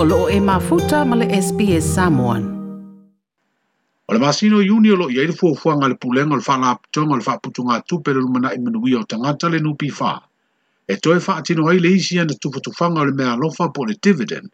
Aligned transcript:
o 0.00 0.04
loo 0.04 0.28
e 0.28 0.38
mafuta 0.40 1.04
ma 1.04 1.16
le 1.16 1.26
SPS 1.26 1.82
Samoan. 1.94 2.42
O 4.06 4.12
le 4.14 4.18
masino 4.20 4.60
iuni 4.62 4.90
o 4.92 4.96
loo 4.96 5.10
iaile 5.10 5.32
fuafua 5.32 5.74
ngale 5.76 5.94
pulenga 5.94 6.34
o 6.34 6.36
le 6.38 6.44
whala 6.46 6.70
apitonga 6.78 7.14
o 7.14 7.18
le 7.18 7.24
whaputu 7.26 7.60
ngā 7.66 7.76
tupe 7.88 8.14
le 8.14 8.20
lumana 8.22 8.52
i 8.54 8.58
manuia 8.62 9.00
o 9.00 9.02
tangata 9.02 9.48
le 9.50 9.58
nupi 9.58 9.90
wha. 9.90 10.20
E 10.86 10.94
toe 11.02 11.18
wha 11.18 11.34
atino 11.42 11.66
hei 11.70 11.80
le 11.82 11.90
isi 11.98 12.14
ana 12.20 12.34
tufutufanga 12.38 13.00
o 13.00 13.04
le 13.10 13.12
mea 13.18 13.34
lofa 13.36 13.68
po 13.74 13.84
le 13.90 13.98
dividend, 14.02 14.46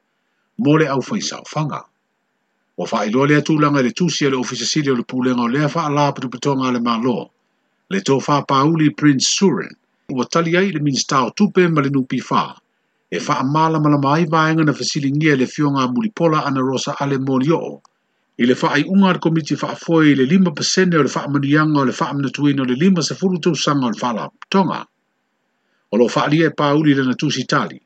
mo 0.64 0.78
le 0.80 0.88
au 0.88 1.02
fai 1.02 1.20
sao 1.20 1.42
whanga. 1.52 1.84
O 2.80 2.86
wha 2.88 3.04
i 3.04 3.10
loa 3.12 3.26
lea 3.26 3.44
tūlanga 3.44 3.84
le 3.84 3.92
tusi 3.92 4.24
le 4.30 4.40
ofisa 4.40 4.64
siri 4.64 4.90
o 4.90 4.96
le 4.96 5.02
pulenga 5.04 5.44
o 5.44 5.48
lea 5.48 5.68
wha 5.68 5.84
ala 5.86 6.08
apitu 6.08 6.30
pitonga 6.32 6.72
le 6.72 6.80
malo. 6.80 7.28
Le 7.92 8.00
tō 8.00 8.16
wha 8.28 8.42
pauli 8.48 8.90
Prince 8.96 9.28
Surin, 9.28 9.76
ua 10.08 10.24
tali 10.24 10.56
ai 10.56 10.72
le 10.72 10.80
minstao 10.80 11.30
tupe 11.36 11.68
ma 11.68 11.84
le 11.84 11.90
nupi 11.92 12.24
wha 12.30 12.54
e 13.14 13.20
fa 13.20 13.34
amala 13.40 13.78
mala 13.78 13.98
mai 14.06 14.26
vaenga 14.34 14.64
na 14.66 14.72
fasilingia 14.74 15.36
le 15.38 15.46
fionga 15.46 15.86
mulipola 15.86 16.42
ana 16.48 16.58
rosa 16.60 16.96
ale 17.02 17.14
molio 17.22 17.60
i 18.42 18.44
le 18.50 18.54
fa'ai 18.58 18.82
uga 18.92 19.06
a 19.08 19.14
le 19.14 19.20
komiti 19.22 19.54
fa'afoe 19.60 20.10
i 20.10 20.14
le 20.18 20.26
lima 20.26 20.50
pasene 20.50 20.96
o 20.98 21.02
le 21.06 21.10
fa'amaniaga 21.16 21.78
o 21.82 21.84
le 21.86 21.94
fa'amanatuina 21.94 22.62
o 22.62 22.66
le 22.70 22.74
lima 22.74 23.06
sefulu 23.06 23.38
tausaga 23.38 23.86
o 23.86 23.90
le 23.94 23.98
fa'alaputoga 24.02 24.80
o 25.92 25.94
loo 25.98 26.10
fa'aalia 26.14 26.50
e 26.50 26.54
pauli 26.58 26.90
i 26.92 26.94
lana 26.98 27.14
tusitali 27.14 27.78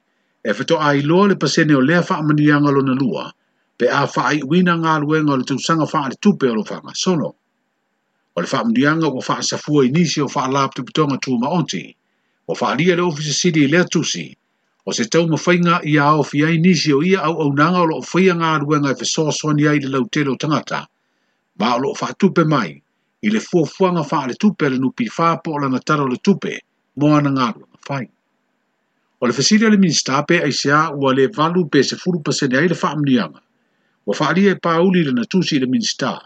e 0.49 0.51
fetoailoa 0.57 1.25
le 1.29 1.37
pasene 1.37 1.75
o 1.81 1.83
lea 1.89 2.01
fa'amaniaga 2.09 2.71
lona 2.77 2.95
lua 2.97 3.29
pe 3.77 3.85
a 4.01 4.09
fa'aiʻuina 4.15 4.81
galuega 4.81 5.31
o 5.37 5.41
le 5.43 5.45
tausaga 5.45 5.85
fa'aletupe 5.93 6.49
o 6.49 6.57
lo 6.57 6.65
fa'agasolo 6.65 7.29
o 8.33 8.39
le 8.41 8.49
fa'amaniaga 8.53 9.13
ua 9.13 9.21
fa'asafua 9.29 9.85
i 9.85 9.93
nisi 9.93 10.25
o 10.25 10.29
fa'alaputoputoga 10.37 11.21
tumaoti 11.21 11.85
ua 12.49 12.55
fa'aalia 12.57 12.97
i 12.97 12.97
le 12.97 13.05
ofisi 13.13 13.33
sili 13.41 13.69
i 13.69 13.69
lea 13.69 13.85
tusi 13.85 14.33
o 14.89 14.93
se 14.97 15.05
tau 15.13 15.27
mawhainga 15.29 15.81
i 15.85 15.99
a 16.01 16.09
o 16.17 16.23
fiai 16.25 16.57
nisi 16.65 16.93
o 16.97 17.03
ia 17.05 17.21
au 17.29 17.35
au 17.45 17.51
nanga 17.57 17.83
o 17.85 17.89
loo 17.93 18.05
whaia 18.11 18.35
ngā 18.41 18.53
ruenga 18.63 18.95
i 18.95 18.97
fe 18.97 19.09
soa 19.13 19.33
soni 19.39 19.67
ai 19.69 19.81
le 19.85 19.91
lautelo 19.93 20.33
tangata, 20.41 20.79
ma 21.61 21.75
o 21.77 21.83
loo 21.83 21.93
whaatupe 21.99 22.45
mai 22.49 22.71
i 23.23 23.29
le 23.35 23.41
fuafuanga 23.45 24.07
wha 24.09 24.21
le 24.31 24.35
tupe 24.43 24.71
le 24.73 24.79
nupi 24.81 25.05
whaapo 25.17 25.53
o 25.53 25.61
lana 25.61 25.81
taro 25.85 26.07
le 26.09 26.17
tupe 26.25 26.55
mo 26.97 27.13
ana 27.19 27.29
ngā 27.37 27.47
ruenga 27.53 27.79
whai. 27.89 28.07
O 29.21 29.29
le 29.29 29.37
fesilia 29.37 29.69
le 29.69 29.77
ministape 29.77 30.41
ai 30.47 30.57
se 30.57 30.73
a 30.73 30.89
ua 30.97 31.13
le 31.13 31.29
valu 31.37 31.67
pe 31.69 31.85
se 31.85 32.01
furu 32.01 32.23
pasene 32.25 32.57
ai 32.57 32.73
le 32.73 32.77
whaamnianga, 32.81 33.41
ua 34.09 34.15
whaalia 34.19 34.57
e 34.57 34.61
pāuli 34.65 35.05
le 35.05 35.13
natusi 35.13 35.61
le 35.61 35.69
ministare, 35.69 36.25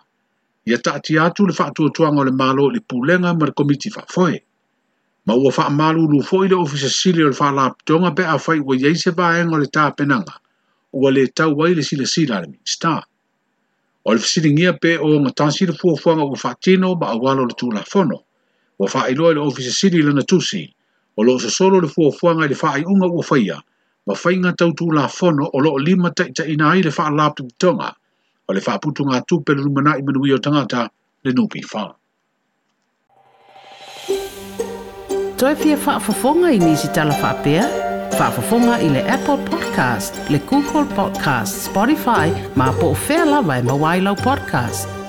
ia 0.70 0.78
taati 0.78 1.18
atu 1.18 1.48
le 1.50 1.54
whaatua 1.58 1.90
tuanga 1.90 2.22
o 2.22 2.30
le 2.30 2.30
malo 2.30 2.70
le 2.70 2.78
pūlenga 2.78 3.34
mara 3.34 3.50
komiti 3.50 3.90
whaafoe. 3.90 4.38
Ia 4.38 4.40
ma 5.26 5.34
ua 5.38 5.52
faamālūlū 5.54 6.18
foʻi 6.28 6.48
le 6.50 6.56
ofisa 6.58 6.88
sili 6.92 7.22
o 7.22 7.28
le 7.28 7.36
faalapitoga 7.40 8.10
pe 8.18 8.24
a 8.30 8.38
fai 8.46 8.56
ua 8.58 8.74
iai 8.78 8.94
se 9.02 9.10
vaega 9.18 9.54
o 9.54 9.60
le 9.60 9.68
tapenaga 9.76 10.32
ua 10.98 11.12
lē 11.14 11.28
tau 11.40 11.54
ai 11.66 11.74
le 11.78 11.82
silasila 11.88 12.38
a 12.40 12.44
le 12.44 12.48
minista 12.50 12.94
o 14.02 14.14
le 14.16 14.22
fesiligia 14.24 14.72
pe 14.82 14.96
o 14.98 15.06
gatasi 15.28 15.66
le 15.70 15.74
fuafuaga 15.78 16.26
ua 16.26 16.34
faatino 16.44 16.90
ma 17.02 17.06
aualo 17.14 17.46
le 17.52 17.58
tulafono 17.62 18.18
ua 18.78 18.90
faailoa 18.96 19.30
i 19.36 19.38
le 19.38 19.42
ofisa 19.44 19.70
sili 19.76 20.02
lana 20.08 20.22
tusi 20.26 20.64
o 21.16 21.22
loo 21.30 21.38
sosolo 21.38 21.80
le 21.86 21.94
fuafuaga 21.94 22.44
i 22.50 22.54
le 22.56 22.58
faaiʻuga 22.58 23.06
ua 23.14 23.22
faia 23.30 23.62
ma 24.06 24.18
faiga 24.24 24.56
tau 24.58 24.74
tulafono 24.74 25.46
o 25.54 25.58
loo 25.62 25.78
lima 25.78 26.10
taʻitaʻina 26.10 26.64
ai 26.74 26.82
le 26.82 26.90
faalapitopitoga 26.90 27.88
o 28.48 28.52
le 28.52 28.60
faaputugatupe 28.60 29.54
le 29.54 29.62
lumanaʻi 29.70 30.02
manuia 30.02 30.34
o 30.42 30.44
tagata 30.50 30.88
le 31.24 31.30
nupifaa 31.30 31.92
toe 35.42 35.76
whaafafonga 35.86 36.52
i 36.54 36.58
nisi 36.58 36.88
tala 36.92 37.14
whapea. 37.14 37.64
Whaafafonga 38.18 38.78
i 38.80 38.88
le 38.88 39.02
Apple 39.10 39.36
Podcast, 39.50 40.14
le 40.30 40.38
Google 40.38 40.86
Podcast, 40.94 41.64
Spotify, 41.66 42.30
ma 42.56 42.70
po 42.72 42.86
o 42.88 42.94
whea 43.06 43.24
lawa 43.24 43.58
e 43.58 44.02
podcast. 44.22 45.01